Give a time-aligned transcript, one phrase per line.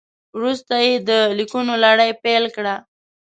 [0.37, 2.75] وروسته یې د لیکونو لړۍ پیل کړه.